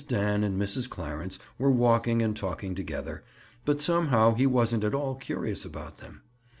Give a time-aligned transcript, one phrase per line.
[0.07, 0.89] Dan and Mrs.
[0.89, 3.23] Clarence were walking and talking together,
[3.65, 6.23] but somehow he wasn't at all curious about them.